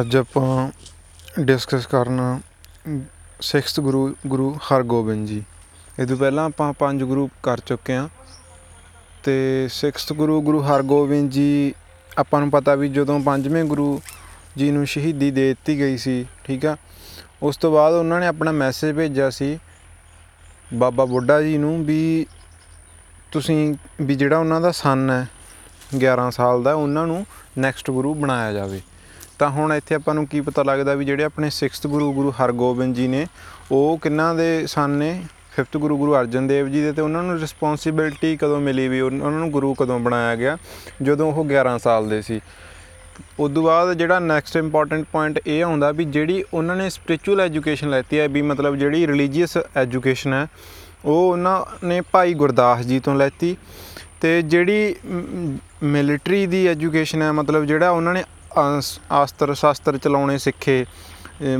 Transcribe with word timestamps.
ਅੱਜ 0.00 0.16
ਆਪਾਂ 0.16 0.70
ਡਿਸਕਸ 1.40 1.86
ਕਰਨਾ 1.86 2.40
6th 3.40 3.80
ਗੁਰੂ 3.80 4.14
ਗੁਰੂ 4.26 4.52
ਹਰਗੋਬਿੰਦ 4.52 5.26
ਜੀ। 5.28 5.42
ਇਹ 5.98 6.06
ਤੋਂ 6.06 6.16
ਪਹਿਲਾਂ 6.16 6.44
ਆਪਾਂ 6.44 6.72
ਪੰਜ 6.72 7.02
ਗੁਰੂ 7.02 7.28
ਕਰ 7.42 7.60
ਚੁੱਕੇ 7.60 7.94
ਹਾਂ। 7.94 8.08
ਤੇ 9.22 9.68
6th 9.72 10.14
ਗੁਰੂ 10.14 10.42
ਗੁਰੂ 10.42 10.62
ਹਰਗੋਬਿੰਦ 10.62 11.30
ਜੀ, 11.30 11.74
ਆਪਾਂ 12.18 12.40
ਨੂੰ 12.40 12.50
ਪਤਾ 12.50 12.74
ਵੀ 12.74 12.88
ਜਦੋਂ 12.88 13.20
ਪੰਜਵੇਂ 13.20 13.64
ਗੁਰੂ 13.64 14.00
ਜੀ 14.56 14.70
ਨੂੰ 14.70 14.86
ਸ਼ਹੀਦੀ 14.86 15.30
ਦੇ 15.30 15.48
ਦਿੱਤੀ 15.48 15.78
ਗਈ 15.78 15.96
ਸੀ, 15.96 16.26
ਠੀਕ 16.44 16.66
ਆ? 16.66 16.76
ਉਸ 17.42 17.56
ਤੋਂ 17.56 17.72
ਬਾਅਦ 17.72 17.94
ਉਹਨਾਂ 17.94 18.20
ਨੇ 18.20 18.26
ਆਪਣਾ 18.26 18.52
ਮੈਸੇਜ 18.52 18.96
ਭੇਜਿਆ 18.96 19.30
ਸੀ 19.30 19.58
ਬਾਬਾ 20.74 21.04
ਬੁੱਢਾ 21.04 21.42
ਜੀ 21.42 21.58
ਨੂੰ 21.58 21.84
ਵੀ 21.84 22.26
ਤੁਸੀਂ, 23.32 23.74
ਵੀ 24.00 24.14
ਜਿਹੜਾ 24.14 24.38
ਉਹਨਾਂ 24.38 24.60
ਦਾ 24.60 24.70
ਸਨ 24.70 25.10
ਹੈ 25.10 25.28
11 25.98 26.30
ਸਾਲ 26.30 26.62
ਦਾ, 26.62 26.74
ਉਹਨਾਂ 26.74 27.06
ਨੂੰ 27.06 27.26
ਨੈਕਸਟ 27.58 27.90
ਗੁਰੂ 27.90 28.14
ਬਣਾਇਆ 28.14 28.52
ਜਾਵੇ। 28.52 28.80
ਤਾਂ 29.38 29.50
ਹੁਣ 29.50 29.72
ਇੱਥੇ 29.72 29.94
ਆਪਾਂ 29.94 30.14
ਨੂੰ 30.14 30.26
ਕੀ 30.26 30.40
ਪਤਾ 30.40 30.62
ਲੱਗਦਾ 30.62 30.94
ਵੀ 30.94 31.04
ਜਿਹੜੇ 31.04 31.24
ਆਪਣੇ 31.24 31.48
6th 31.48 31.88
ਗੁਰੂ 31.88 32.12
ਗੁਰੂ 32.12 32.30
ਹਰਗੋਬਿੰਦ 32.30 32.94
ਜੀ 32.94 33.08
ਨੇ, 33.08 33.26
ਉਹ 33.70 33.98
ਕਿੰਨਾਂ 33.98 34.34
ਦੇ 34.34 34.66
ਸਨ 34.66 34.90
ਨੇ? 34.90 35.22
5th 35.56 35.78
ਗੁਰੂ 35.78 35.98
ਗੁਰੂ 35.98 36.14
ਅਰਜਨ 36.14 36.46
ਦੇਵ 36.46 36.68
ਜੀ 36.68 36.80
ਦੇ 36.80 36.92
ਤੇ 36.92 37.02
ਉਹਨਾਂ 37.02 37.22
ਨੂੰ 37.22 37.38
ਰਿਸਪੌਂਸਿਬਿਲਟੀ 37.38 38.36
ਕਦੋਂ 38.36 38.60
ਮਿਲੀ 38.60 38.88
ਵੀ 38.88 39.00
ਉਹਨਾਂ 39.00 39.30
ਨੂੰ 39.30 39.50
ਗੁਰੂ 39.50 39.74
ਕਦੋਂ 39.74 40.00
ਬਣਾਇਆ 40.00 40.36
ਗਿਆ? 40.36 40.56
ਜਦੋਂ 41.02 41.32
ਉਹ 41.32 41.44
11 41.44 41.78
ਸਾਲ 41.78 42.08
ਦੇ 42.08 42.22
ਸੀ। 42.22 42.40
ਉਦੋਂ 43.38 43.62
ਬਾਅਦ 43.62 43.92
ਜਿਹੜਾ 43.92 44.18
ਨੈਕਸਟ 44.18 44.56
ਇੰਪੋਰਟੈਂਟ 44.56 45.06
ਪੁਆਇੰਟ 45.12 45.40
ਇਹ 45.46 45.64
ਆਉਂਦਾ 45.64 45.90
ਵੀ 45.90 46.04
ਜਿਹੜੀ 46.04 46.44
ਉਹਨਾਂ 46.54 46.76
ਨੇ 46.76 46.90
ਸਪਿਰਚੁਅਲ 46.90 47.40
ਐਜੂਕੇਸ਼ਨ 47.40 47.90
ਲੈਤੀ 47.90 48.18
ਹੈ, 48.18 48.28
ਵੀ 48.28 48.42
ਮਤਲਬ 48.42 48.76
ਜਿਹੜੀ 48.76 49.06
ਰਿਲੀਜੀਅਸ 49.06 49.58
ਐਜੂਕੇਸ਼ਨ 49.76 50.32
ਹੈ, 50.32 50.46
ਉਹ 51.04 51.32
ਉਹਨਾਂ 51.32 51.86
ਨੇ 51.86 52.00
ਭਾਈ 52.00 52.34
ਗੁਰਦਾਸ 52.34 52.80
ਜੀ 52.80 53.00
ਤੋਂ 53.00 53.14
ਲੈਤੀ 53.14 53.56
ਤੇ 54.20 54.42
ਜਿਹੜੀ 54.42 54.96
ਮਿਲਟਰੀ 55.82 56.46
ਦੀ 56.46 56.66
ਐਜੂਕੇਸ਼ਨ 56.66 57.22
ਹੈ, 57.22 57.32
ਮਤਲਬ 57.32 57.64
ਜਿਹੜਾ 57.64 57.90
ਉਹਨਾਂ 57.90 58.14
ਨੇ 58.14 58.20
ਆਸ- 58.20 58.33
ਆਸਤਰ 58.56 59.54
ਸ਼ਾਸਤਰ 59.54 59.98
ਚਲਾਉਣੇ 59.98 60.38
ਸਿੱਖੇ 60.38 60.84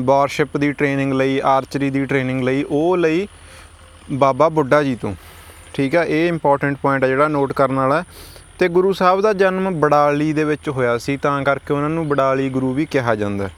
ਵਾਰਸ਼ਿਪ 0.01 0.57
ਦੀ 0.57 0.73
ਟ੍ਰੇਨਿੰਗ 0.73 1.13
ਲਈ 1.13 1.41
ਆਰਚਰੀ 1.45 1.91
ਦੀ 1.91 2.05
ਟ੍ਰੇਨਿੰਗ 2.07 2.43
ਲਈ, 2.43 2.63
ਉਹ 2.63 2.97
ਲਈ 2.97 3.27
ਬਾਬਾ 4.13 4.49
ਬੁੱਢਾ 4.49 4.83
ਜੀ 4.83 4.95
ਤੋਂ 4.97 5.15
ਠੀਕ 5.75 5.97
ਆ, 5.97 6.05
ਇਹ 6.05 6.29
ਇੰਪੋਰਟੈਂਟ 6.29 6.77
ਪੁਆਇੰਟ 6.83 7.05
ਹੈ 7.05 7.09
ਜਿਹੜਾ 7.09 7.29
ਨੋਟ 7.29 7.53
ਕਰਨ 7.53 7.75
ਵਾਲਾ 7.75 8.01
ਹੈ। 8.01 8.05
ਤੇ 8.59 8.69
ਗੁਰੂ 8.69 8.93
ਸਾਹਿਬ 8.93 9.21
ਦਾ 9.21 9.33
ਜਨਮ 9.33 9.81
ਬਡਾਲੀ 9.81 10.33
ਦੇ 10.33 10.45
ਵਿੱਚ 10.45 10.69
ਹੋਇਆ 10.69 10.97
ਸੀ, 10.99 11.17
ਤਾਂ 11.17 11.43
ਕਰਕੇ 11.45 11.75
ਉਹਨਾਂ 11.75 11.91
ਨੂੰ 11.91 12.09
ਬਡਾਲੀ 12.09 12.49
ਗੁਰੂ 12.51 12.73
ਵੀ 12.73 12.87
ਕਿਹਾ 12.87 13.15
ਜਾਂਦਾ 13.15 13.47
ਹੈ। 13.47 13.53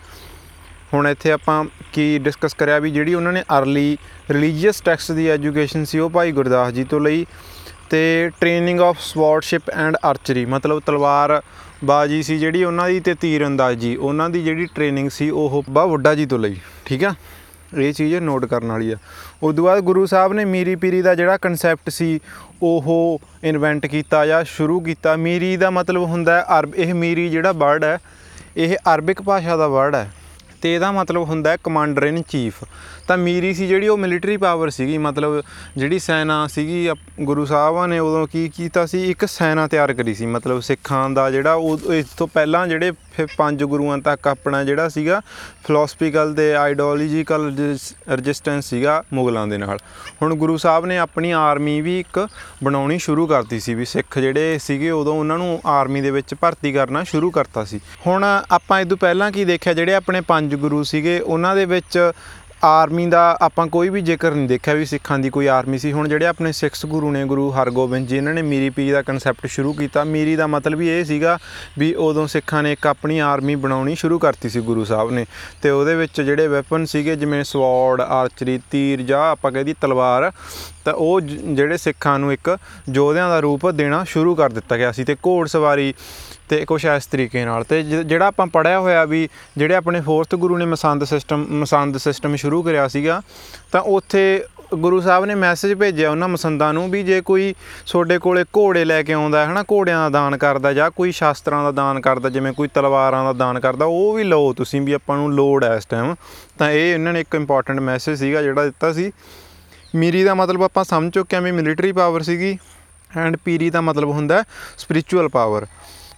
ਹੁਣ 0.94 1.08
ਇੱਥੇ 1.08 1.32
ਆਪਾਂ 1.32 1.64
ਕੀ 1.92 2.19
ਡਿਸਕਸ 2.19 2.55
ਕਰਿਆ 2.55 2.78
ਵੀ 2.78 2.91
ਜਿਹੜੀ 2.91 3.14
ਉਹਨਾਂ 3.14 3.32
ਨੇ 3.32 3.42
ਅਰਲੀ 3.58 3.97
ਰਿਲੀਜੀਅਸ 4.30 4.80
ਟੈਕਸਟ 4.80 5.12
ਦੀ 5.12 5.28
ਐਜੂਕੇਸ਼ਨ 5.28 5.84
ਸੀ, 5.84 5.98
ਉਹ 5.98 6.10
ਭਾਈ 6.10 6.32
ਗੁਰਦਾਸ 6.32 6.72
ਜੀ 6.72 6.84
ਤੋਂ 6.84 7.00
ਲਈ 7.00 7.27
ਤੇ 7.91 8.30
training 8.41 8.80
of 8.80 8.97
swordship 9.00 9.70
and 9.70 9.97
archery 10.05 10.44
ਮਤਲਬ 10.44 10.80
ਤਲਵਾਰ 10.86 11.41
ਬਾਜੀ 11.84 12.22
ਸੀ 12.22 12.38
ਜਿਹੜੀ 12.38 12.62
ਉਹਨਾਂ 12.64 12.88
ਦੀ 12.88 13.00
ਤੇ 13.00 13.14
ਤੀਰ 13.14 13.46
ਅੰਦਾਜ਼ੀ 13.46 13.94
ਉਹਨਾਂ 13.96 14.28
ਦੀ 14.30 14.42
ਜਿਹੜੀ 14.44 14.66
ਟ੍ਰੇਨਿੰਗ 14.74 15.10
ਸੀ 15.10 15.28
ਉਹ 15.30 15.62
ਬਾ 15.70 15.84
ਵੱਡਾ 15.86 16.14
ਜੀ 16.14 16.27
ਤੋਂ 16.27 16.38
ਲਈ, 16.38 16.56
ਠੀਕ 16.84 17.05
ਆ? 17.05 17.14
ਇਹ 17.77 17.92
ਚੀਜ਼ 17.92 18.14
ਨੋਟ 18.16 18.44
ਕਰਨ 18.44 18.72
ਵਾਲੀ 18.72 18.91
ਆ। 18.91 18.96
ਉਸ 19.42 19.55
ਤੋਂ 19.56 19.64
ਬਾਅਦ 19.64 19.80
ਗੁਰੂ 19.80 20.04
ਸਾਹਿਬ 20.06 20.32
ਨੇ 20.32 20.44
ਮੀਰੀ 20.44 20.74
ਪੀਰੀ 20.77 21.02
ਦਾ 21.02 21.14
ਜਿਹੜਾ 21.14 21.36
ਕਨਸੈਪਟ 21.36 21.91
ਸੀ, 21.91 22.19
ਉਹ 22.62 23.20
ਇਨਵੈਂਟ 23.44 23.86
ਕੀਤਾ 23.86 24.24
ਜਾਂ 24.27 24.42
ਸ਼ੁਰੂ 24.47 24.80
ਕੀਤਾ। 24.80 25.16
ਮੀਰੀ 25.16 25.56
ਦਾ 25.56 25.70
ਮਤਲਬ 25.70 26.02
ਹੁੰਦਾ 26.02 26.36
ਹੈ 26.36 26.44
ਅਰਬ, 26.58 26.74
ਇਹ 26.74 26.94
ਮੀਰੀ 26.94 27.28
ਜਿਹੜਾ 27.28 27.52
ਵਰਡ 27.52 27.84
ਹੈ, 27.84 27.98
ਇਹ 28.56 28.77
ਅਰਬਿਕ 28.94 29.22
ਭਾਸ਼ਾ 29.22 29.56
ਦਾ 29.56 29.69
ਵਰਡ 29.69 29.94
ਹੈ। 29.94 30.10
ਤੇ 30.67 30.75
ਇਹਦਾ 30.75 30.92
ਮਤਲਬ 30.92 31.22
ਹੁੰਦਾ 31.22 31.50
ਹੈ 31.50 31.56
ਕਮਾਂਡਰ 31.64 32.03
ਇਨ 32.03 32.22
ਚੀਫ 32.22 32.55
ਤਾਂ 33.09 33.19
ਮੀਰੀ 33.19 33.55
ਸੀ 33.55 33.67
ਜਿਹੜੀ 33.67 33.89
ਉਹ 33.89 33.98
ਮਿਲਟਰੀ 33.98 34.36
ਪਾਵਰ 34.36 34.70
ਸੀਗੀ, 34.70 34.98
ਮਤਲਬ 34.98 35.42
ਜਿਹੜੀ 35.77 35.98
ਸੈਨਾ 35.98 36.47
ਸੀਗੀ, 36.47 36.91
ਅਪ- 36.91 37.25
ਗੁਰੂ 37.25 37.45
ਸਾਹਿਬਾਂ 37.45 37.89
ਨੇ 37.89 37.98
ਉਦੋਂ 37.98 38.27
ਕੀ 38.27 38.48
ਕੀਤਾ 38.48 38.87
ਸੀ, 38.87 39.11
ਇੱਕ 39.11 39.25
ਸੈਨਾ 39.25 39.67
ਤਿਆਰ 39.67 39.94
ਕਰੀ 39.94 40.14
ਸੀ। 40.14 40.27
ਮਤਲਬ 40.27 40.61
ਸਿੱਖਾਂ 40.61 41.11
ਦਾ 41.11 41.31
ਜਿਹੜਾ 41.31 41.55
ਉਹ, 41.55 41.94
ਇਸ 41.94 42.06
ਤੋਂ 42.06 42.28
ਪਹਿਲਾਂ 42.28 42.67
ਜਿਹੜੇ 42.67 42.91
ਫਿਰ 42.91 43.27
ਪੰਜ 43.37 43.64
ਗੁਰੂਆਂ 43.64 43.98
ਤੱਕ 43.98 44.28
ਆਪਣਾ 44.28 44.64
ਜਿਹੜਾ 44.64 44.89
ਸੀਗਾ 44.89 45.20
ਫਿਲਾਸਫੀਕਲ 45.67 46.34
ਤੇ 46.34 46.55
ਆਈਡੀਓਲੋਜੀਕਲ 46.55 47.55
ਰੈਜ਼ਿਸਟੈਂਸ 48.11 48.64
ਸੀਗਾ 48.64 49.05
ਮੁਗਲਾਂ 49.12 49.47
ਦੇ 49.47 49.59
ਨਾਲ। 49.59 49.78
ਹੁਣ 50.22 50.34
ਗੁਰੂ 50.34 50.56
ਸਾਹਿਬ 50.56 50.87
ਨੇ 50.87 50.98
ਆਪਣੀ 50.98 51.31
ਆਰਮੀ 51.31 51.81
ਵੀ 51.81 52.00
ਇੱਕ 52.00 52.28
ਬਣਾਉਣੀ 52.65 52.99
ਸ਼ੁਰੂ 52.99 53.26
ਕਰਤੀ 53.26 53.60
ਸੀ 53.60 53.75
ਵੀ 53.75 53.84
ਸਿੱਖ 53.84 54.19
ਜਿਹੜੇ 54.19 54.59
ਸੀਗੇ 54.59 54.91
ਉਦੋਂ 54.91 55.15
ਉਹਨਾਂ 55.15 55.38
ਨੂੰ 55.38 55.60
ਆਰਮੀ 55.66 56.00
ਦੇ 56.00 56.10
ਵਿੱਚ 56.10 56.34
ਭਰਤੀ 56.34 56.72
ਕਰਨਾ 56.72 57.05
ਸ਼ੁਰੂ 57.05 57.31
ਕਰਤਾ 57.31 57.65
ਸੀ। 57.65 57.81
ਹੁਣ 58.06 58.43
ਆਪਾਂ 58.50 58.81
ਇਹ 58.81 58.87
ਤੋਂ 58.87 58.97
ਪਹਿਲਾਂ 58.97 59.32
ਕੀ 59.32 59.44
ਦੇਖਿਆ, 59.44 59.72
ਜਿਹੜੇ 59.72 59.94
ਆਪਣੇ 59.94 60.21
ਪੰਜ 60.21 60.55
ਗੁਰੂ 60.56 60.83
ਸੀਗੇ 60.83 61.19
ਉਹਨਾਂ 61.21 61.55
ਦੇ 61.56 61.65
ਵਿੱਚ 61.65 62.12
ਆਰਮੀ 62.65 63.06
ਦਾ 63.06 63.39
ਆਪਾਂ 63.43 63.67
ਕੋਈ 63.67 63.89
ਵੀ 63.89 64.00
ਜ਼ਿਕਰ 64.00 64.31
ਨਹੀਂ 64.31 64.49
ਦੇਖਿਆ 64.49 64.75
ਵੀ 64.75 64.84
ਸਿੱਖਾਂ 64.84 65.19
ਦੀ 65.19 65.31
ਕੋਈ 65.31 65.47
ਆਰਮੀ 65.47 65.78
ਸੀ, 65.78 65.93
ਹੁਣ 65.93 66.09
ਜਿਹੜੇ 66.09 66.27
ਆਪਣੇ 66.27 66.53
ਸਿੱਖ 66.53 66.87
ਗੁਰੂ 66.87 67.11
ਨੇ, 67.11 67.25
ਗੁਰੂ 67.25 67.50
ਹਰਗੋਬਿੰਦ 67.50 68.09
ਜੀ, 68.09 68.17
ਇਹਨਾਂ 68.17 68.34
ਨੇ 68.34 68.43
ਮੀਰੀ 68.43 68.71
ਪੀਰੀ 68.71 68.91
ਦਾ 68.91 69.03
ਕਨਸੈਪਟ 69.03 69.47
ਸ਼ੁਰੂ 69.47 69.72
ਕੀਤਾ। 69.72 70.05
ਮੀਰੀ 70.05 70.37
ਦਾ 70.37 70.47
ਮਤਲਬ 70.47 70.81
ਹੀ 70.81 70.89
ਇਹ 70.89 71.05
ਸੀਗਾ 71.05 71.39
ਵੀ 71.78 71.94
ਉਦੋਂ 71.94 72.27
ਸਿੱਖਾਂ 72.27 72.62
ਨੇ 72.62 72.72
ਇੱਕ 72.72 72.87
ਆਪਣੀ 72.87 73.19
ਆਰਮੀ 73.19 73.55
ਬਣਾਉਣੀ 73.55 73.94
ਸ਼ੁਰੂ 73.94 74.19
ਕਰਤੀ 74.19 74.49
ਸੀ 74.49 74.61
ਗੁਰੂ 74.61 74.84
ਸਾਹਿਬ 74.84 75.11
ਨੇ। 75.11 75.27
ਤੇ 75.62 75.71
ਉਹਦੇ 75.71 75.94
ਵਿੱਚ 75.94 76.21
ਜਿਹੜੇ 76.21 76.49
ਵੈਪਨ 76.49 76.84
ਸੀਗੇ, 76.84 77.17
ਜਿਵੇਂ 77.17 77.44
ਸਵਾਰਡ 77.44 78.00
ਆਰਚਰੀ 78.00 78.61
ਤੀਰ 78.71 79.03
ਜਾਂ 79.03 79.31
ਆਪਾਂ 79.31 79.53
ਕਹਿੰਦੀ 79.53 79.75
ਤਲਵਾਰ, 79.81 80.33
ਤਾਂ 80.84 80.94
ਉਹ 80.94 81.21
ਜ- 81.21 81.56
ਜਿਹੜੇ 81.56 81.77
ਸਿੱਖਾਂ 81.77 82.19
ਨੂੰ 82.19 82.33
ਇੱਕ 82.33 82.59
ਯੋਧਿਆਂ 82.93 83.28
ਦਾ 83.28 83.41
ਰੂਪ 83.41 83.71
ਦੇਣਾ 83.71 84.05
ਸ਼ੁਰੂ 84.05 84.34
ਕਰ 84.34 84.50
ਦਿੱਤਾ 84.50 84.77
ਗਿਆ 84.77 84.93
ਸੀ 84.93 85.05
ਤੇ 85.05 85.15
ਘੋੜ 85.15 85.49
ਸਵਾਰੀ 85.49 85.94
ਤੇ 86.49 86.65
ਕੁਛ 86.65 86.84
ਇਸ 86.84 87.06
ਤਰੀਕੇ 87.06 87.44
ਨਾਲ। 87.44 87.65
ਤੇ 87.65 87.83
ਜ- 87.83 87.94
ਜਿਹੜਾ 87.94 88.27
ਆਪਾਂ 88.27 88.47
ਪੜਿਆ 88.47 88.81
ਹੋਇਆ 88.81 89.05
ਵੀ 89.05 89.28
ਜਿਹੜੇ 89.56 89.75
ਆਪਣੇ 89.75 90.00
ਫੋਰਥ 90.00 90.34
ਗੁਰੂ 90.34 90.59
ਨੇ 90.59 90.65
ਮਸੰਦ 90.65 91.05
ਸਿਸਟਮ 91.05 91.47
ਮਸੰਦ 91.50 91.97
ਸਿਸਟਮ 91.97 92.37
ਸ਼ੁਰੂ 92.46 92.62
ਕਰਿਆ 92.62 92.88
ਸੀਗਾ, 92.88 93.22
ਤਾਂ 93.72 93.80
ਉੱਥੇ 93.94 94.44
ਗੁਰੂ 94.74 95.00
ਸਾਹਿਬ 95.00 95.24
ਨੇ 95.24 95.34
ਮੈਸੇਜ 95.34 95.72
ਭੇਜਿਆ 95.78 96.10
ਉਹਨਾਂ 96.10 96.28
ਮਸੰਦਾਂ 96.28 96.72
ਨੂੰ 96.74 96.88
ਵੀ 96.90 97.02
ਜੇ 97.02 97.20
ਕੋਈ 97.20 97.54
ਤੁਹਾਡੇ 97.86 98.18
ਕੋਲੇ 98.18 98.44
ਘੋੜੇ 98.56 98.84
ਲੈ 98.84 99.02
ਕੇ 99.02 99.12
ਆਉਂਦਾ 99.12 99.40
ਹੈ 99.40 99.50
ਹਨਾ, 99.50 99.62
ਘੋੜਿਆਂ 99.70 99.98
ਦਾ 99.98 100.08
ਦਾਨ 100.10 100.36
ਕਰਦਾ 100.36 100.72
ਜਾਂ 100.72 100.90
ਕੋਈ 100.90 101.12
ਸ਼ਾਸਤਰਾਂ 101.12 101.62
ਦਾ 101.64 101.70
ਦਾਨ 101.72 102.00
ਕਰਦਾ, 102.00 102.28
ਜਿਵੇਂ 102.28 102.52
ਕੋਈ 102.52 102.68
ਤਲਵਾਰਾਂ 102.74 103.22
ਦਾ 103.24 103.32
ਦਾਨ 103.34 103.60
ਕਰਦਾ, 103.60 103.84
ਉਹ 103.84 104.14
ਵੀ 104.14 104.24
ਲਓ 104.24 104.52
ਤੁਸੀਂ 104.52 104.80
ਵੀ 104.82 104.92
ਆਪਾਂ 104.92 105.16
ਨੂੰ 105.16 105.32
ਲੋੜ 105.34 105.64
ਹੈ 105.64 105.74
ਇਸ 105.76 105.86
ਟਾਈਮ 105.86 106.14
ਤਾਂ 106.58 106.70
ਇਹ 106.70 106.94
ਇਹਨਾਂ 106.94 107.12
ਨੇ 107.12 107.20
ਇੱਕ 107.20 107.34
ਇੰਪੋਰਟੈਂਟ 107.34 107.80
ਮੈਸੇਜ 107.80 108.18
ਸੀਗਾ 108.18 108.42
ਜਿਹੜਾ 108.42 108.64
ਦਿੱਤਾ 108.64 108.92
ਸੀ। 108.92 109.10
ਮੀਰੀ 109.94 110.24
ਦਾ 110.24 110.34
ਮਤਲਬ 110.34 110.62
ਆਪਾਂ 110.62 110.84
ਸਮਝ 110.84 111.12
ਚੁੱਕੇ 111.14 111.36
ਹਾਂ 111.36 111.42
ਵੀ 111.42 111.50
ਮਿਲਟਰੀ 111.52 111.92
ਪਾਵਰ 111.92 112.22
ਸੀਗੀ 112.22 112.56
ਐਂਡ 113.10 113.36
ਪੀਰੀ 113.44 113.70
ਦਾ 113.70 113.80
ਮਤਲਬ 113.80 114.10
ਹੁੰਦਾ 114.10 114.42
ਸਪਿਰਚੁਅਲ 114.78 115.28
ਪਾਵਰ 115.28 115.66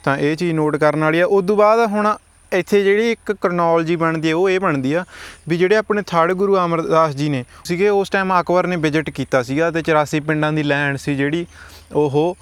ਤਾਂ 0.04 0.16
ਇਹ 0.18 0.36
ਚੀਜ਼ 0.36 0.54
ਨੋਟ 0.54 0.76
ਕਰਨ 0.76 1.04
ਵਾਲੀ 1.04 1.20
ਆ। 1.20 1.26
ਉਸ 1.26 1.44
ਤੋਂ 1.46 1.56
ਬਾਅਦ 1.56 1.86
ਹੁਣ 1.86 2.14
ਇੱਥੇ 2.52 2.82
ਜਿਹੜੀ 2.82 3.10
ਇੱਕ 3.12 3.32
ਕ੍ਰੋਨੋਲੋਜੀ 3.32 3.96
ਬਣਦੀ 3.96 4.28
ਹੈ, 4.28 4.34
ਉਹ 4.34 4.50
ਇਹ 4.50 4.60
ਬਣਦੀ 4.60 4.92
ਆ 4.92 5.04
ਵੀ 5.48 5.56
ਜਿਹੜੇ 5.56 5.76
ਆਪਣੇ 5.76 6.02
ਥਰਡ 6.02 6.32
ਗੁਰੂ 6.32 6.56
ਅਮਰਦਾਸ 6.56 7.14
ਜੀ 7.14 7.28
ਨੇ 7.28 7.44
ਸੀਗੇ, 7.64 7.88
ਉਸ 7.88 8.10
ਟਾਈਮ 8.10 8.32
ਅਕਬਰ 8.40 8.66
ਨੇ 8.66 8.76
ਵਿਜ਼ਿਟ 8.76 9.10
ਕੀਤਾ 9.10 9.42
ਸੀਗਾ 9.42 9.70
ਤੇ 9.70 9.82
84 9.82 10.20
ਪਿੰਡਾਂ 10.20 10.52
ਦੀ 10.52 10.62
ਲੈਂਡ 10.62 10.96
ਸੀ 10.96 11.14
ਜਿਹੜੀ 11.14 11.46
ਉਹ 11.94 12.36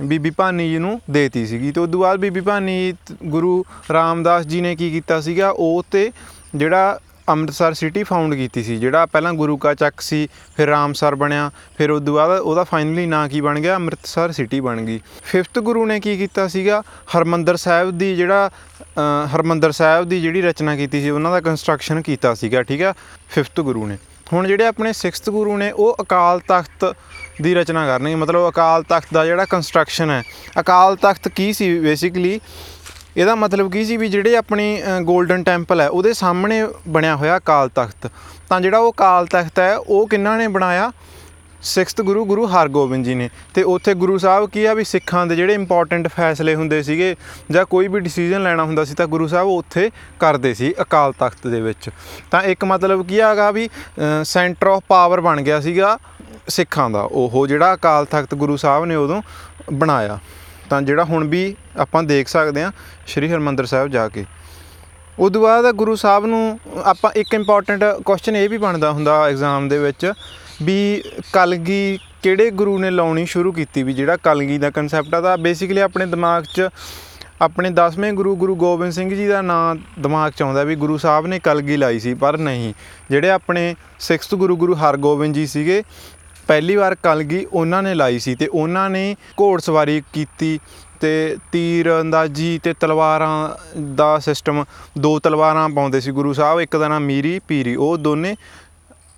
ਬੀਬੀ 0.00 0.30
ਭਾਨੀ 0.30 0.68
ਜੀ 0.68 0.78
ਨੂੰ 0.78 1.00
ਦੇਤੀ 1.10 1.46
ਸੀਗੀ 1.46 1.72
ਤੇ 1.72 1.80
ਉਸ 1.80 1.90
ਤੋਂ 1.90 2.00
ਬਾਅਦ 2.00 2.18
ਬੀਬੀ 2.18 2.40
ਭਾਨੀ 2.40 2.92
ਤ- 3.06 3.14
ਗੁਰੂ 3.24 3.64
ਰਾਮਦਾਸ 3.92 4.46
ਜੀ 4.46 4.60
ਨੇ 4.60 4.74
ਕੀ 4.76 4.90
ਕੀਤਾ 4.90 5.20
ਸੀਗਾ, 5.20 5.50
ਉਹ 5.50 5.82
ਤੇ 5.90 6.10
ਜਿਹੜਾ 6.56 6.98
ਅੰਮ੍ਰਿਤਸਰ 7.28 7.74
ਸਿਟੀ 7.74 8.02
ਫਾਊਂਡ 8.02 8.34
ਕੀਤੀ 8.34 8.62
ਸੀ 8.62 8.76
ਜਿਹੜਾ 8.76 9.06
ਪਹਿਲਾਂ 9.06 9.32
ਗੁਰੂ 9.32 9.56
ਕਾ 9.56 9.74
ਚੱਕ 9.74 10.00
ਸੀ 10.00 10.28
ਫਿਰ 10.56 10.68
ਰਾਮਸਰ 10.68 11.14
ਬਣਿਆ 11.14 11.50
ਫਿਰ 11.78 11.90
ਉਸ 11.90 12.02
ਤੋਂ 12.02 12.14
ਬਾਅਦ 12.14 12.30
ਉਹਦਾ 12.30 12.64
ਫਾਈਨਲੀ 12.64 13.06
ਨਾਂ 13.06 13.28
ਕੀ 13.28 13.40
ਬਣ 13.40 13.60
ਗਿਆ? 13.60 13.76
ਅੰਮ੍ਰਿਤਸਰ 13.76 14.32
ਸਿਟੀ 14.32 14.60
ਬਣ 14.60 14.80
ਗਈ। 14.82 15.00
ਫਿਫਥ 15.24 15.58
ਗੁਰੂ 15.58 15.86
ਨੇ 15.86 16.00
ਕੀ 16.00 16.16
ਕੀਤਾ 16.16 16.48
ਸੀਗਾ? 16.48 16.82
ਹਰਮੰਦਰ 17.18 17.56
ਸਾਹਿਬ 17.56 17.90
ਦੀ 17.98 18.16
ਜਿਹੜਾ 18.16 18.50
ਅ, 18.82 19.28
ਹਰਮੰਦਰ 19.36 19.72
ਸਾਹਿਬ 19.72 20.08
ਦੀ 20.08 20.20
ਜਿਹੜੀ 20.20 20.42
ਰਚਨਾ 20.42 20.76
ਕੀਤੀ 20.76 21.00
ਸੀ 21.00 21.10
ਉਹਨਾਂ 21.10 21.30
ਦਾ 21.32 21.40
ਕੰਸਟਰਕਸ਼ਨ 21.40 22.02
ਕੀਤਾ 22.02 22.34
ਸੀਗਾ 22.34 22.62
ਠੀਕ 22.62 22.82
ਆ? 22.82 22.94
ਫਿਫਥ 23.28 23.60
ਗੁਰੂ 23.60 23.86
ਨੇ। 23.86 23.98
ਹੁਣ 24.32 24.46
ਜਿਹੜੇ 24.46 24.66
ਆਪਣੇ 24.66 24.92
6th 24.92 25.32
ਗੁਰੂ 25.32 25.56
ਨੇ 25.56 25.70
ਉਹ 25.70 25.96
ਅਕਾਲ 26.00 26.40
ਤਖਤ 26.40 26.96
ਦੀ 27.42 27.54
ਰਚਨਾ 27.54 27.86
ਕਰਨਗੇ। 27.86 28.14
ਮਤਲਬ 28.14 28.48
ਅਕਾਲ 28.48 28.82
ਤਖਤ 28.82 29.06
ਦਾ 29.14 29.24
ਜਿਹੜਾ 29.26 29.44
ਕੰਸਟਰਕਸ਼ਨ 29.44 30.10
ਹੈ 30.10 30.22
ਅਕਾਲ 30.60 30.96
ਤਖਤ 30.96 31.28
ਕੀ 31.28 31.52
ਸੀ 31.52 31.78
ਬੇਸਿਕਲੀ 31.78 32.40
ਇਹਦਾ 33.16 33.34
ਮਤਲਬ 33.34 33.70
ਕੀ 33.72 33.84
ਸੀ 33.84 33.96
ਵੀ 33.96 34.08
ਜਿਹੜੇ 34.08 34.36
ਆਪਣੀ 34.36 34.82
골ਡਨ 35.08 35.42
ਟੈਂਪਲ 35.42 35.80
ਹੈ, 35.80 35.88
ਉਹਦੇ 35.88 36.12
ਸਾਹਮਣੇ 36.12 36.66
ਬਣਿਆ 36.88 37.16
ਹੋਇਆ 37.16 37.36
ਅਕਾਲ 37.36 37.68
ਤਖਤ। 37.68 38.10
ਤਾਂ 38.48 38.60
ਜਿਹੜਾ 38.60 38.78
ਉਹ 38.78 38.92
ਅਕਾਲ 38.92 39.26
ਤਖਤ 39.26 39.58
ਹੈ, 39.58 39.76
ਉਹ 39.76 40.06
ਕਿਹਨਾਂ 40.08 40.36
ਨੇ 40.38 40.48
ਬਣਾਇਆ? 40.48 40.90
6th 41.64 42.02
ਗੁਰੂ 42.04 42.24
ਗੁਰੂ 42.24 42.46
ਹਰਗੋਬਿੰਦ 42.46 43.04
ਜੀ 43.04 43.14
ਨੇ। 43.14 43.28
ਤੇ 43.54 43.62
ਉੱਥੇ 43.62 43.94
ਗੁਰੂ 43.94 44.16
ਸਾਹਿਬ 44.18 44.48
ਕੀ 44.50 44.64
ਆ 44.64 44.72
ਵੀ 44.74 44.84
ਸਿੱਖਾਂ 44.84 45.26
ਦੇ 45.26 45.36
ਜਿਹੜੇ 45.36 45.54
ਇੰਪੋਰਟੈਂਟ 45.54 46.08
ਫੈਸਲੇ 46.08 46.54
ਹੁੰਦੇ 46.54 46.82
ਸੀਗੇ 46.82 47.14
ਜਾਂ 47.50 47.64
ਕੋਈ 47.64 47.88
ਵੀ 47.88 48.00
ਡਿਸੀਜਨ 48.00 48.42
ਲੈਣਾ 48.42 48.64
ਹੁੰਦਾ 48.64 48.84
ਸੀ 48.84 48.94
ਤਾਂ 48.94 49.06
ਗੁਰੂ 49.06 49.26
ਸਾਹਿਬ 49.28 49.48
ਉੱਥੇ 49.48 49.90
ਕਰਦੇ 50.20 50.54
ਸੀ 50.54 50.72
ਅਕਾਲ 50.82 51.12
ਤਖਤ 51.12 51.46
ਦੇ 51.46 51.60
ਵਿੱਚ। 51.60 51.90
ਤਾਂ 52.30 52.42
ਇੱਕ 52.42 52.64
ਮਤਲਬ 52.64 53.06
ਕੀ 53.08 53.20
ਹੈਗਾ 53.20 53.50
ਵੀ 53.50 53.68
ਸੈਂਟਰ 54.24 54.66
ਆਫ 54.66 54.82
ਪਾਵਰ 54.88 55.20
ਬਣ 55.20 55.42
ਗਿਆ 55.42 55.60
ਸੀਗਾ 55.60 55.98
ਸਿੱਖਾਂ 56.48 56.90
ਦਾ। 56.90 57.02
ਉਹ 57.02 57.46
ਜਿਹੜਾ 57.46 57.74
ਅਕਾਲ 57.74 58.04
ਤਖਤ 58.06 58.34
ਗੁਰੂ 58.34 58.56
ਸਾਹਿਬ 58.56 58.84
ਨੇ 58.84 58.94
ਉਦੋਂ 58.96 59.22
ਬਣਾਇਆ। 59.72 60.18
ਤਾਂ 60.72 60.82
ਜਿਹੜਾ 60.82 61.04
ਹੁਣ 61.04 61.26
ਵੀ 61.28 61.42
ਆਪਾਂ 61.76 62.02
ਦੇਖ 62.02 62.28
ਸਕਦੇ 62.28 62.62
ਹਾਂ 62.62 62.72
ਸ਼੍ਰੀ 63.06 63.32
ਹਰਮੰਦਰ 63.32 63.66
ਸਾਹਿਬ 63.66 63.88
ਜਾ 63.88 64.08
ਕੇ। 64.08 64.24
ਉਦੋਂ 65.18 65.42
ਬਾਅਦ 65.42 65.70
ਗੁਰੂ 65.74 65.94
ਸਾਹਿਬ 65.96 66.26
ਨੂੰ 66.26 66.60
ਆਪਾਂ 66.84 67.10
ਇੱਕ 67.16 67.34
ਇੰਪੋਰਟੈਂਟ 67.34 67.84
ਕੁਐਸਚਨ 68.04 68.36
ਇਹ 68.36 68.48
ਵੀ 68.48 68.58
ਬਣਦਾ 68.58 68.92
ਹੁੰਦਾ 68.92 69.16
ਐਗਜ਼ਾਮ 69.28 69.68
ਦੇ 69.68 69.78
ਵਿੱਚ 69.78 70.12
ਵੀ 70.62 71.02
ਕਲਗੀ 71.32 71.98
ਕਿਹੜੇ 72.22 72.50
ਗੁਰੂ 72.50 72.78
ਨੇ 72.78 72.90
ਲਾਉਣੀ 72.90 73.26
ਸ਼ੁਰੂ 73.26 73.52
ਕੀਤੀ 73.52 73.82
ਵੀ 73.82 73.92
ਜਿਹੜਾ 73.92 74.16
ਕਲਗੀ 74.16 74.58
ਦਾ 74.58 74.70
ਕਨਸੈਪਟ 74.70 75.14
ਆ 75.14 75.20
ਤਾਂ 75.20 75.36
ਬੇਸਿਕਲੀ 75.38 75.80
ਆਪਣੇ 75.80 76.06
ਦਿਮਾਗ 76.06 76.44
'ਚ 76.44 76.68
ਆਪਣੇ 77.42 77.70
10ਵੇਂ 77.70 78.12
ਗੁਰੂ 78.12 78.34
ਗੁਰੂ 78.36 78.54
ਗੋਬਿੰਦ 78.56 78.92
ਸਿੰਘ 78.92 79.08
ਜੀ 79.14 79.26
ਦਾ 79.26 79.42
ਨਾਮ 79.42 79.78
ਦਿਮਾਗ 79.98 80.32
'ਚ 80.32 80.42
ਆਉਂਦਾ 80.42 80.62
ਵੀ 80.62 80.76
ਗੁਰੂ 80.76 80.96
ਸਾਹਿਬ 80.98 81.26
ਨੇ 81.26 81.38
ਕਲਗੀ 81.38 81.76
ਲਾਈ 81.76 81.98
ਸੀ 82.00 82.14
ਪਰ 82.14 82.38
ਨਹੀਂ। 82.38 82.72
ਜਿਹੜੇ 83.10 83.30
ਆਪਣੇ 83.30 83.74
6th 84.00 84.36
ਗੁਰੂ 84.36 84.56
ਗੁਰੂ 84.56 84.74
ਹਰਗੋਬਿੰਦ 84.74 85.34
ਜੀ 85.34 85.46
ਸੀਗੇ 85.46 85.82
ਪਹਿਲੀ 86.48 86.76
ਵਾਰ 86.76 86.94
ਕਲਗੀ 86.94 87.44
ਉਹਨਾਂ 87.52 87.82
ਨੇ 87.82 87.94
ਲਾਈ 87.94 88.18
ਸੀ 88.18 88.34
ਤੇ 88.34 88.46
ਉਹਨਾਂ 88.46 88.88
ਨੇ 88.90 89.14
ਘੋੜਸਵਾਰੀ 89.40 90.02
ਕੀਤੀ 90.12 90.58
ਤੇ 91.00 91.36
ਤੀਰ 91.52 91.90
ਅੰਦਾਜ਼ੀ 92.00 92.58
ਤੇ 92.64 92.74
ਤਲਵਾਰਾਂ 92.80 93.48
ਦਾ 93.94 94.18
ਸਿਸਟਮ 94.18 94.64
ਦੋ 94.98 95.18
ਤਲਵਾਰਾਂ 95.18 95.68
ਪਾਉਂਦੇ 95.68 96.00
ਸੀ 96.00 96.10
ਗੁਰੂ 96.10 96.32
ਸਾਹਿਬ, 96.32 96.60
ਇੱਕ 96.60 96.76
ਦਾ 96.76 96.88
ਨਾਮ 96.88 97.02
ਮੀਰੀ 97.02 97.38
ਪੀਰੀ, 97.48 97.74
ਉਹ 97.76 97.96
ਦੋਨੇ 97.98 98.36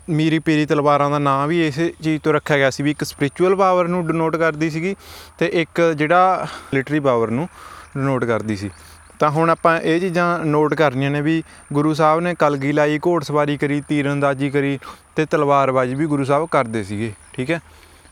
ਮੀਰੀ 0.08 0.38
ਪੀਰੀ 0.38 0.66
ਤਲਵਾਰਾਂ 0.66 1.10
ਦਾ 1.10 1.18
ਨਾਮ 1.18 1.48
ਵੀ 1.48 1.66
ਇਸੇ 1.66 1.92
ਚੀਜ਼ 2.02 2.22
ਤੋਂ 2.22 2.32
ਰੱਖਿਆ 2.32 2.56
ਗਿਆ 2.56 2.70
ਸੀ 2.70 2.82
ਵੀ 2.82 2.90
ਇੱਕ 2.90 3.04
ਸਪਿਰਚੁਅਲ 3.04 3.54
ਪਾਵਰ 3.56 3.88
ਨੂੰ 3.88 4.06
ਡਿਨੋਟ 4.06 4.36
ਕਰਦੀ 4.36 4.70
ਸੀਗੀ 4.70 4.94
ਤੇ 5.38 5.46
ਇੱਕ 5.54 5.80
ਜਿਹੜਾ 5.96 6.46
ਮਿਲਟਰੀ 6.74 7.00
ਪਾਵਰ 7.00 7.30
ਨੂੰ 7.30 7.48
ਡਿਨੋਟ 7.96 8.24
ਕਰਦੀ 8.24 8.56
ਸੀ। 8.56 8.70
ਤਾਂ 9.18 9.30
ਹੁਣ 9.30 9.50
ਆਪਾਂ 9.50 9.80
ਇਹ 9.80 10.00
ਚੀਜ਼ਾਂ 10.00 10.38
ਨੋਟ 10.38 10.74
ਕਰਨੀਆਂ 10.74 11.10
ਨੇ 11.10 11.20
ਵੀ 11.20 11.42
ਗੁਰੂ 11.72 11.94
ਸਾਹਿਬ 11.94 12.20
ਨੇ 12.20 12.34
ਕਲਗੀ 12.34 12.72
ਲਾਈ, 12.72 12.98
ਘੋੜਸਵਾਰੀ 13.06 13.56
ਕਰੀ 13.56 13.80
ਤੀਰਅੰਦਾਜ਼ੀ 13.80 14.50
ਕਰੀ 14.50 14.78
ਤੇ 15.16 15.26
ਤਲਵਾਰਬਾਜ਼ੀ 15.26 15.94
ਵੀ 15.94 16.06
ਗੁਰੂ 16.06 16.24
ਸਾਹਿਬ 16.24 16.48
ਕਰਦੇ 16.50 16.84
ਸੀਗੇ, 16.84 17.12
ਠੀਕ 17.32 17.50
ਹੈ? 17.50 17.60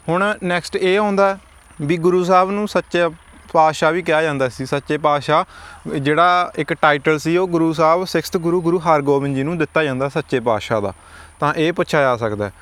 ਹੁਣ 0.09 0.35
ਨੈਕਸਟ 0.45 0.77
ਇਹ 0.77 0.99
ਆਉਂਦਾ 0.99 1.39
ਵੀ 1.81 1.97
ਗੁਰੂ 1.97 2.25
ਸਾਹਿਬ 2.25 2.51
ਨੂੰ 2.51 2.69
ਸੱਚੇ 2.69 3.09
ਪਾਤਸ਼ਾਹ 3.53 3.93
ਵੀ 3.93 4.03
ਕਿਹਾ 4.03 4.23
ਜਾਂਦਾ 4.23 4.49
ਸੀ। 4.49 4.67
ਸੱਚੇ 4.67 4.99
ਪਾਤਸ਼ਾਹ 4.99 5.45
ਜਿਹੜਾ 5.99 6.53
ਇੱਕ 6.57 6.73
ਟਾਈਟਲ 6.73 7.19
ਸੀ, 7.19 7.37
ਉਹ 7.37 7.49
ਗੁਰੂ 7.49 7.73
ਸਾਹਿਬ 7.73 8.07
6th 8.07 8.39
ਗੁਰੂ 8.39 8.61
ਗੁਰੂ 8.63 8.79
ਹਰਗੋਬਿੰਦ 8.79 9.37
ਜੀ 9.37 9.43
ਨੂੰ 9.43 9.59
ਦਿੱਤਾ 9.59 9.85
ਜਾਂਦਾ 9.85 10.09
ਸੱਚੇ 10.09 10.41
ਪਾਤਸ਼ਾਹ 10.41 10.81
ਦਾ। 10.81 10.93
ਤਾਂ 11.41 11.55
ਇਹ 11.55 11.73
ਪੁੱਛਿਆ 11.73 12.01
ਜਾ 12.01 12.17
ਸਕਦਾ 12.17 12.45
ਹੈ। 12.45 12.53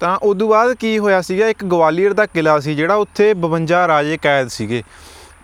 ਤਾਂ 0.00 0.16
ਉਦੋਂ 0.16 0.48
ਬਾਅਦ 0.48 0.74
ਕੀ 0.74 0.98
ਹੋਇਆ 0.98 1.20
ਸੀਗਾ, 1.22 1.48
ਇੱਕ 1.48 1.64
ਗਵਾਲੀਅਰ 1.64 2.12
ਦਾ 2.12 2.26
ਕਿਲਾ 2.26 2.58
ਸੀ 2.60 2.74
ਜਿਹੜਾ 2.74 2.94
ਉੱਥੇ 2.94 3.34
52 3.34 3.86
ਰਾਜੇ 3.88 4.16
ਕੈਦ 4.22 4.48
ਸੀਗੇ। 4.48 4.82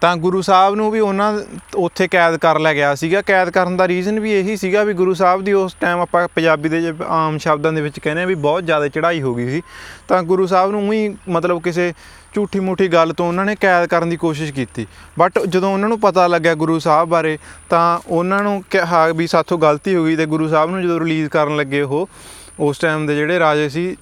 ਤਾਂ 0.00 0.16
ਗੁਰੂ 0.16 0.40
ਸਾਹਿਬ 0.42 0.74
ਨੂੰ 0.74 0.90
ਵੀ 0.90 1.00
ਉਹਨਾਂ 1.00 1.32
ਉੱਥੇ 1.76 2.06
ਕੈਦ 2.08 2.36
ਕਰ 2.36 2.58
ਲਿਆ 2.58 2.74
ਗਿਆ 2.74 2.94
ਸੀਗਾ। 2.94 3.20
ਕੈਦ 3.22 3.50
ਕਰਨ 3.50 3.76
ਦਾ 3.76 3.88
ਰੀਜ਼ਨ 3.88 4.20
ਵੀ 4.20 4.32
ਇਹੀ 4.32 4.56
ਸੀਗਾ 4.56 4.82
ਵੀ 4.84 4.92
ਗੁਰੂ 4.94 5.14
ਸਾਹਿਬ 5.14 5.42
ਦੀ 5.44 5.52
ਉਸ 5.52 5.74
ਟਾਈਮ 5.80 6.00
ਆਪਾਂ 6.00 6.26
ਪੰਜਾਬੀ 6.34 6.68
ਦੇ 6.68 6.80
ਜੇ 6.82 6.92
ਆਮ 7.06 7.38
ਸ਼ਬਦਾਂ 7.38 7.72
ਦੇ 7.72 7.80
ਵਿੱਚ 7.80 7.98
ਕਹਿੰਦੇ 8.00 8.22
ਆ 8.22 8.26
ਵੀ 8.26 8.34
ਬਹੁਤ 8.34 8.64
ਜ਼ਿਆਦਾ 8.64 8.88
ਚੜ੍ਹਾਈ 8.88 9.22
ਹੋ 9.22 9.34
ਗਈ 9.34 9.50
ਸੀ। 9.50 9.62
ਤਾਂ 10.08 10.22
ਗੁਰੂ 10.22 10.46
ਸਾਹਿਬ 10.46 10.70
ਨੂੰ 10.70 10.92
ਹੀ 10.92 11.16
ਮਤਲਬ 11.28 11.62
ਕਿਸੇ 11.62 11.92
ਝੂਠੀ 12.34 12.60
ਮੂਠੀ 12.60 12.88
ਗੱਲ 12.88 13.12
ਤੋਂ 13.12 13.28
ਉਹਨਾਂ 13.28 13.44
ਨੇ 13.44 13.54
ਕੈਦ 13.54 13.86
ਕਰਨ 13.86 14.08
ਦੀ 14.08 14.16
ਕੋਸ਼ਿਸ਼ 14.16 14.52
ਕੀਤੀ। 14.52 14.86
ਬਟ 15.18 15.38
ਜਦੋਂ 15.38 15.72
ਉਹਨਾਂ 15.72 15.88
ਨੂੰ 15.88 16.00
ਪਤਾ 16.00 16.26
ਲੱਗਿਆ 16.26 16.54
ਗੁਰੂ 16.54 16.78
ਸਾਹਿਬ 16.78 17.08
ਬਾਰੇ, 17.08 17.38
ਤਾਂ 17.68 17.98
ਉਹਨਾਂ 18.06 18.42
ਨੂੰ 18.42 18.62
ਕਿਹਾ 18.70 19.06
ਵੀ 19.08 19.26
ਸਾਥੋਂ 19.26 19.58
ਗਲਤੀ 19.58 19.94
ਹੋ 19.96 20.04
ਗਈ 20.04 20.16
ਤੇ 20.16 20.26
ਗੁਰੂ 20.26 20.48
ਸਾਹਿਬ 20.48 20.70
ਨੂੰ 20.70 20.82
ਜਦੋਂ 20.82 21.00
ਰਿਲੀਜ਼ 21.00 21.28
ਕਰਨ 21.28 21.56
ਲੱਗੇ 21.56 21.82
ਉਹ, 21.82 22.08
ਉਸ 22.60 22.78
ਟਾਈਮ 22.78 23.06
ਦੇ 23.06 23.16
ਜਿਹੜੇ 23.16 23.38
ਰਾਜੇ 23.38 23.68
ਸੀ 23.68 23.96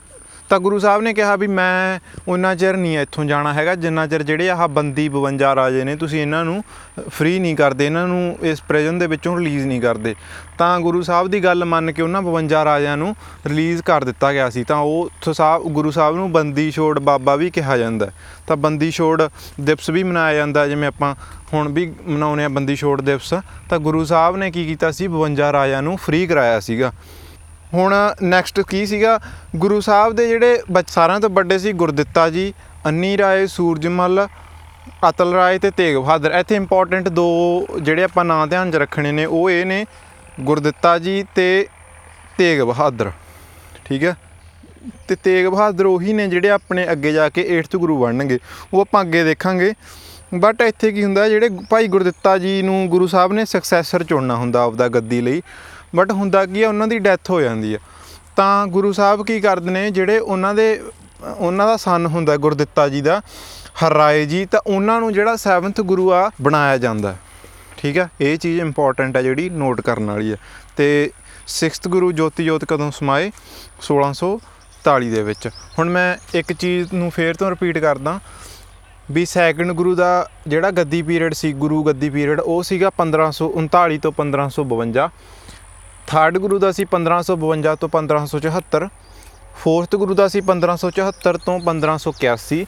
ਤਾਂ 0.49 0.61
ਗੁਰੂ 0.61 0.79
ਸਾਹਿਬ 0.79 1.03
ਨੇ 1.03 1.13
ਕਿਹਾ 1.15 1.37
ਵੀ 1.37 1.47
ਮੈਂ 1.47 2.01
ਉਹਨਾਂ 2.29 2.57
ਚਿਰ 2.57 2.77
ਨਹੀਂ 2.77 2.99
ਇੱਥੋਂ 2.99 3.25
ਜਾਣਾ 3.25 3.53
ਹੈਗਾ, 3.53 3.75
ਜਿੰਨਾ 3.75 4.07
ਚਿਰ 4.07 4.23
ਜਿਹੜੇ 4.23 4.51
ਆਹ 4.51 4.69
ਬੰਦੀ 4.69 5.09
52 5.09 5.55
ਰਾਜੇ 5.55 5.85
ਨੇ, 5.85 5.97
ਤੁਸੀਂ 5.97 6.21
ਇਹਨਾਂ 6.21 6.45
ਨੂੰ 6.45 6.65
ਫ੍ਰੀ 7.09 7.39
ਨਹੀਂ 7.39 7.57
ਕਰਦੇ, 7.57 7.87
ਇਹਨਾਂ 7.87 8.09
ਨੂੰ 8.09 8.39
ਇਸ 8.43 8.63
ਪ੍ਰਿਜ਼ਨ 8.63 8.99
ਦੇ 8.99 9.07
ਵਿੱਚੋਂ 9.07 9.37
ਰਿਲੀਜ਼ 9.39 9.67
ਨਹੀਂ 9.67 9.81
ਕਰਦੇ। 9.81 10.15
ਤਾਂ 10.59 10.81
ਗੁਰੂ 10.81 11.03
ਸਾਹਿਬ 11.03 11.29
ਦੀ 11.29 11.45
ਗੱਲ 11.45 11.65
ਮੰਨ 11.65 11.93
ਕੇ 11.93 12.03
ਉਹਨਾਂ 12.03 12.23
52 12.23 12.65
ਰਾਜਿਆਂ 12.65 12.97
ਨੂੰ 12.97 13.17
ਰਿਲੀਜ਼ 13.47 13.83
ਕਰ 13.83 14.05
ਦਿੱਤਾ 14.05 14.33
ਗਿਆ 14.33 14.51
ਸੀ। 14.51 14.65
ਤਾਂ 14.65 14.77
ਉਹ 14.77 15.03
ਉੱਥੋਂ 15.03 15.33
ਸਾਹਿਬ, 15.33 15.63
ਗੁਰੂ 15.63 15.91
ਸਾਹਿਬ 15.91 16.17
ਨੂੰ 16.17 16.33
ਬੰਦੀ 16.33 16.71
ਛੋੜ 16.71 16.99
ਬਾਬਾ 16.99 17.37
ਵੀ 17.37 17.51
ਕਿਹਾ 17.51 17.77
ਜਾਂਦਾ 17.77 18.07
ਹੈ। 18.07 18.13
ਤਾਂ 18.47 18.57
ਬੰਦੀ 18.57 18.91
ਛੋੜ 18.91 19.23
ਦਿਵਸ 19.61 19.91
ਵੀ 19.91 20.03
ਮਨਾਇਆ 20.03 20.35
ਜਾਂਦਾ 20.35 20.67
ਜਿਵੇਂ 20.67 20.89
ਆਪਾਂ 20.89 21.15
ਹੁਣ 21.53 21.69
ਵੀ 21.69 21.93
ਮਨਾਉਂਦੇ 22.07 22.45
ਆ 22.45 22.49
ਬੰਦੀ 22.49 22.77
ਛੋੜ 22.77 23.01
ਦਿਵਸ। 23.01 23.35
ਤਾਂ 23.71 23.79
ਗੁਰੂ 23.79 24.05
ਸਾਹਿਬ 24.05 24.37
ਨੇ 24.37 24.51
ਕੀ 24.51 24.67
ਕੀਤਾ 24.67 24.91
ਸੀ? 24.91 25.09
52 25.09 25.53
ਰਾਜਿਆਂ 25.53 25.83
ਨੂੰ 25.83 25.97
ਫ੍ਰੀ 25.97 26.27
ਕਰਾਇਆ 26.27 26.61
ਸੀਗਾ। 26.61 26.93
ਹੁਣ 27.75 28.15
ਨੈਕਸਟ 28.23 28.61
ਕੀ 28.61 28.87
ਸੀਗਾ? 28.87 29.21
ਗੁਰੂ 29.57 29.81
ਸਾਹਿਬ 29.81 30.13
ਦੇ 30.13 30.29
ਜਿਹੜੇ 30.29 30.63
ਬੱਚ- 30.71 30.91
ਸਾਰਿਆਂ 30.91 31.21
ਤੋਂ 31.21 31.31
ਵੱਡੇ 31.31 31.59
ਸੀ 31.59 31.73
ਗੁਰਦਿੱਤਾ 31.73 32.31
ਜੀ, 32.31 32.55
ਅੰਨੀ 32.87 33.19
ਰਾਏ 33.19 33.47
ਸੂਰਜਮਲ 33.47 34.29
ਅਤਲ 35.09 35.35
ਰਾਏ 35.35 35.59
ਤੇ 35.59 35.71
ਤੇਗ 35.71 35.97
ਬਹਾਦਰ। 35.97 36.31
ਇੱਥੇ 36.31 36.55
ਇੰਪੋਰਟੈਂਟ 36.55 37.09
ਦੋ 37.09 37.67
ਜਿਹੜੇ 37.83 38.05
ਆਪਾਂ 38.05 38.25
ਨਾਂ 38.25 38.47
ਧਿਆਨ 38.47 38.71
'ਚ 38.71 38.77
ਰੱਖਣੇ 38.77 39.13
ਨੇ, 39.13 39.25
ਉਹ 39.25 39.51
ਇਹ 39.51 39.67
ਨੇ 39.67 39.87
ਗੁਰਦਿੱਤਾ 40.41 40.99
ਜੀ 40.99 41.25
ਤੇ 41.35 41.67
ਤੇਗ 42.39 42.61
ਬਹਾਦਰ। 42.61 43.11
ਠੀਕ 43.85 44.05
ਹੈ? 44.05 44.17
ਤੇ 45.09 45.17
ਤੇਗ 45.17 45.47
ਬਹਾਦਰ 45.47 45.87
ਉਹੀ 45.87 46.13
ਨੇ 46.13 46.29
ਜਿਹੜੇ 46.29 46.51
ਆਪਣੇ 46.51 46.93
ਅੱਗੇ 46.93 47.13
ਜਾ 47.13 47.29
ਕੇ 47.29 47.59
8th 47.59 47.79
ਗੁਰੂ 47.79 48.03
ਬਣਨਗੇ। 48.03 48.39
ਉਹ 48.75 48.81
ਆਪਾਂ 48.81 49.01
ਅੱਗੇ 49.01 49.25
ਦੇਖਾਂਗੇ। 49.25 49.73
ਬਟ 50.35 50.63
ਇੱਥੇ 50.63 50.93
ਕੀ 50.93 51.05
ਹੁੰਦਾ, 51.05 51.29
ਜਿਹੜੇ 51.29 51.51
ਭਾਈ 51.71 51.87
ਗੁਰਦਿੱਤਾ 51.87 52.39
ਜੀ 52.39 52.63
ਨੂੰ 52.63 52.89
ਗੁਰੂ 52.89 53.07
ਸਾਹਿਬ 53.07 53.33
ਨੇ 53.33 53.45
ਸਕਸੈਸਰ 53.45 54.05
ਚੁਣਨਾ 54.05 54.37
ਹੁੰਦਾ 54.37 54.63
ਆਪਦਾ 54.63 54.89
ਗੱਦੀ 54.89 55.21
ਲਈ। 55.21 55.43
ਬਟ 55.97 56.13
ਹੁੰਦਾ 56.13 56.47
ਕੀ 56.47 56.63
ਆ 56.63 56.69
ਉਹਨਾਂ 56.69 56.89
ਦੀ 56.89 56.99
ਡੈਥ 56.99 57.31
ਹੋ 57.31 57.41
ਜਾਂਦੀ 57.41 57.75
ਆ 57.75 57.79
ਤਾਂ 58.37 58.67
ਗੁਰੂ 58.67 58.93
ਸਾਹਿਬ 58.93 59.27
ਕੀ 59.27 59.41
ਕਰਦੇ 59.41 59.71
ਨੇ, 59.71 59.91
ਜਿਹੜੇ 59.91 60.19
ਉਹਨਾਂ 60.19 60.55
ਦੇ, 60.55 60.81
ਉਹਨਾਂ 61.39 61.67
ਦਾ 61.67 61.77
ਸਨ 61.77 62.07
ਹੁੰਦਾ 62.07 62.37
ਗੁਰਦਿੱਤਾ 62.37 62.89
ਜੀ 62.89 63.01
ਦਾ 63.01 63.21
ਹਰਾਏ 63.79 64.27
ਜੀ, 64.27 64.47
ਤਾਂ 64.47 64.61
ਉਹਨਾਂ 64.67 65.01
ਨੂੰ 65.01 65.13
ਜਿਹੜਾ 65.13 65.37
7th 65.37 65.83
ਗੁਰੂ 65.83 66.13
ਆ, 66.13 66.31
ਬਣਾਇਆ 66.43 66.79
ਜਾਂਦਾ 66.79 67.17
ਠੀਕ 67.77 67.99
ਆ 67.99 68.09
ਇਹ 68.21 68.39
ਚੀਜ਼ 68.39 68.61
ਇੰਪੋਰਟੈਂਟ 68.61 69.17
ਹੈ 69.17 69.23
ਜਿਹੜੀ 69.23 69.51
ਨੋਟ 69.51 69.81
ਕਰਨ 69.81 70.11
ਵਾਲੀ 70.11 70.33
ਹੈ। 70.33 70.37
ਤੇ 70.77 71.11
6th 71.49 71.89
ਗੁਰੂ 71.89 72.13
ਜੋਤੀ 72.13 72.45
ਜੋਤ 72.45 72.65
ਕਦੋਂ 72.65 72.91
ਸਮਾਏ? 72.91 73.31
1640 73.83 75.11
ਦੇ 75.11 75.23
ਵਿੱਚ। 75.23 75.49
ਹੁਣ 75.79 75.91
ਮੈਂ 75.91 76.17
ਇੱਕ 76.35 76.53
ਚੀਜ਼ 76.53 76.95
ਨੂੰ 76.95 77.11
ਫੇਰ 77.11 77.35
ਤੋਂ 77.35 77.51
ਰਿਪੀਟ 77.51 77.79
ਕਰਦਾ। 77.79 78.21
ਵੀ 79.11 79.25
ਸੈਕੰਡ 79.27 79.73
ਗੁਰੂ 79.73 79.95
ਦਾ 79.95 80.31
ਜਿਹੜਾ 80.47 80.71
ਗੱਦੀ 80.71 81.03
ਪੀਰੀਅਡ 81.03 81.35
ਸੀ, 81.35 81.53
ਗੁਰੂ 81.53 81.83
ਗੱਦੀ 81.83 82.11
ਪੀਰੀਅਡ 82.11 82.41
ਉਹ 82.41 82.63
ਸੀਗਾ 82.63 82.91
1539 82.99 83.99
ਤੋਂ 83.99 84.13
1552 84.13 85.09
ਥਰਡ 86.09 86.39
ਗੁਰੂ 86.39 86.59
ਦਾ 86.59 86.73
ਸੀ 86.73 86.85
1552 86.85 87.73
ਤੋਂ 87.81 87.89
1574 87.89 88.87
ਫੋਰਥ 89.65 89.97
ਗੁਰੂ 89.97 90.15
ਦਾ 90.15 90.29
ਸੀ 90.29 90.41
1574 90.41 91.39
ਤੋਂ 91.45 91.61
1581 91.61 92.65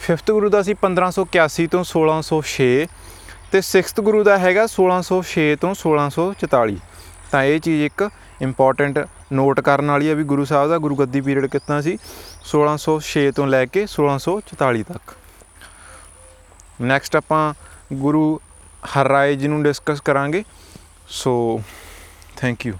ਫਿਫਥ 0.00 0.30
ਗੁਰੂ 0.30 0.48
ਦਾ 0.48 0.62
ਸੀ 0.62 0.74
1581 0.84 1.66
ਤੋਂ 1.66 1.84
1606 1.90 2.68
ਤੇ 3.52 3.60
ਸਿਕਸਥ 3.60 4.00
ਗੁਰੂ 4.00 4.22
ਦਾ 4.24 4.38
ਹੈਗਾ 4.38 4.66
1606 4.74 5.44
ਤੋਂ 5.60 5.74
1644 5.74 6.76
ਤਾਂ 7.30 7.44
ਇਹ 7.44 7.60
ਚੀਜ਼ 7.60 7.84
ਇੱਕ 7.84 8.10
ਇੰਪੋਰਟੈਂਟ 8.42 8.98
ਨੋਟ 9.32 9.60
ਕਰਨ 9.60 9.90
ਵਾਲੀ 9.90 10.08
ਹੈ 10.08 10.14
ਵੀ 10.14 10.24
ਗੁਰੂ 10.24 10.44
ਸਾਹਿਬ 10.44 10.70
ਦਾ 10.70 10.78
ਗੁਰੂ 10.78 10.96
ਗੱਦੀ 10.96 11.20
ਪੀਰੀਅਡ 11.20 11.46
ਕਿੰਨਾ 11.46 11.80
ਸੀ 11.80 11.98
1606 12.52 13.30
ਤੋਂ 13.36 13.46
ਲੈ 13.46 13.66
ਕੇ 13.66 13.86
1644 13.86 14.82
ਤੱਕ। 14.82 15.14
ਨੈਕਸਟ 16.80 17.16
ਆਪਾਂ 17.16 17.54
ਗੁਰੂ 17.92 18.40
ਹਰਰਾਏ 18.84 19.36
ਜੀ 19.36 19.48
ਨੂੰ 19.48 19.62
ਡਿਸਕਸ 19.62 20.00
ਕਰਾਂਗੇ। 20.00 20.44
ਸੋ 21.08 21.60
Thank 22.36 22.64
you. 22.66 22.78